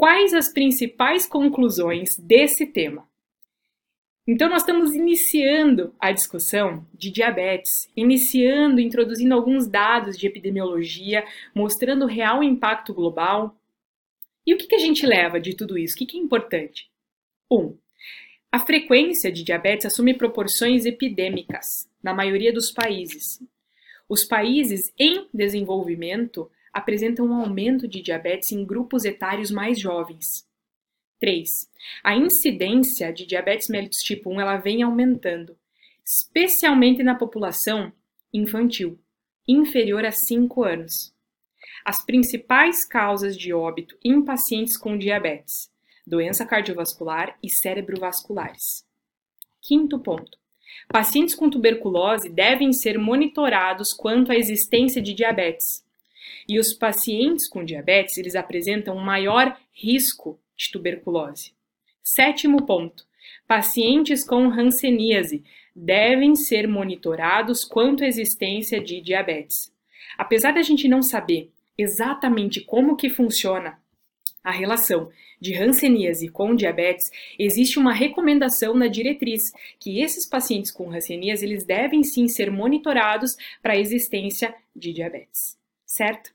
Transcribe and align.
Quais 0.00 0.32
as 0.32 0.50
principais 0.50 1.26
conclusões 1.26 2.08
desse 2.18 2.64
tema? 2.64 3.06
Então, 4.26 4.48
nós 4.48 4.62
estamos 4.62 4.94
iniciando 4.94 5.94
a 6.00 6.10
discussão 6.10 6.86
de 6.94 7.10
diabetes, 7.10 7.70
iniciando, 7.94 8.80
introduzindo 8.80 9.34
alguns 9.34 9.68
dados 9.68 10.16
de 10.16 10.26
epidemiologia, 10.26 11.22
mostrando 11.54 12.06
o 12.06 12.08
real 12.08 12.42
impacto 12.42 12.94
global. 12.94 13.54
E 14.46 14.54
o 14.54 14.56
que, 14.56 14.68
que 14.68 14.74
a 14.74 14.78
gente 14.78 15.04
leva 15.04 15.38
de 15.38 15.54
tudo 15.54 15.76
isso? 15.76 15.96
O 15.96 15.98
que, 15.98 16.06
que 16.06 16.16
é 16.16 16.20
importante? 16.20 16.90
1. 17.50 17.58
Um, 17.58 17.76
a 18.50 18.58
frequência 18.58 19.30
de 19.30 19.44
diabetes 19.44 19.84
assume 19.84 20.14
proporções 20.14 20.86
epidêmicas 20.86 21.86
na 22.02 22.14
maioria 22.14 22.54
dos 22.54 22.72
países. 22.72 23.38
Os 24.08 24.24
países 24.24 24.90
em 24.98 25.26
desenvolvimento 25.30 26.50
apresentam 26.72 27.26
um 27.26 27.34
aumento 27.34 27.88
de 27.88 28.02
diabetes 28.02 28.52
em 28.52 28.64
grupos 28.64 29.04
etários 29.04 29.50
mais 29.50 29.78
jovens. 29.78 30.48
3. 31.18 31.48
A 32.02 32.16
incidência 32.16 33.12
de 33.12 33.26
diabetes 33.26 33.68
mellitus 33.68 33.98
tipo 33.98 34.30
1 34.30 34.40
ela 34.40 34.56
vem 34.56 34.82
aumentando, 34.82 35.56
especialmente 36.04 37.02
na 37.02 37.14
população 37.14 37.92
infantil, 38.32 38.98
inferior 39.46 40.04
a 40.04 40.12
5 40.12 40.64
anos. 40.64 41.14
As 41.84 42.04
principais 42.04 42.86
causas 42.86 43.36
de 43.36 43.52
óbito 43.52 43.98
em 44.04 44.24
pacientes 44.24 44.76
com 44.76 44.96
diabetes: 44.96 45.70
doença 46.06 46.46
cardiovascular 46.46 47.38
e 47.42 47.50
cerebrovasculares. 47.50 48.84
Quinto 49.62 49.98
ponto. 49.98 50.38
Pacientes 50.88 51.34
com 51.34 51.50
tuberculose 51.50 52.28
devem 52.28 52.72
ser 52.72 52.98
monitorados 52.98 53.92
quanto 53.92 54.32
à 54.32 54.36
existência 54.36 55.02
de 55.02 55.12
diabetes. 55.12 55.84
E 56.48 56.58
os 56.58 56.74
pacientes 56.74 57.48
com 57.48 57.64
diabetes, 57.64 58.16
eles 58.16 58.34
apresentam 58.34 58.96
maior 58.96 59.58
risco 59.72 60.38
de 60.56 60.70
tuberculose. 60.70 61.52
Sétimo 62.02 62.66
ponto. 62.66 63.04
Pacientes 63.46 64.26
com 64.26 64.50
hanseníase 64.50 65.44
devem 65.74 66.34
ser 66.34 66.66
monitorados 66.66 67.64
quanto 67.64 68.04
à 68.04 68.06
existência 68.06 68.80
de 68.80 69.00
diabetes. 69.00 69.72
Apesar 70.18 70.52
da 70.52 70.62
gente 70.62 70.88
não 70.88 71.02
saber 71.02 71.50
exatamente 71.76 72.60
como 72.60 72.96
que 72.96 73.08
funciona 73.08 73.78
a 74.42 74.50
relação 74.50 75.10
de 75.40 75.54
hanseníase 75.54 76.28
com 76.28 76.54
diabetes, 76.54 77.10
existe 77.38 77.78
uma 77.78 77.92
recomendação 77.92 78.74
na 78.74 78.86
diretriz 78.86 79.42
que 79.78 80.00
esses 80.00 80.28
pacientes 80.28 80.70
com 80.70 80.90
hanseníase 80.90 81.44
eles 81.44 81.64
devem 81.64 82.02
sim 82.02 82.28
ser 82.28 82.50
monitorados 82.50 83.36
para 83.62 83.74
a 83.74 83.78
existência 83.78 84.54
de 84.74 84.92
diabetes, 84.92 85.58
certo? 85.90 86.28